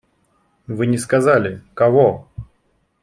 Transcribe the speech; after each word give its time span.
Вы 0.65 0.87
не 0.87 0.97
сказали- 0.97 1.61
кого. 1.75 2.27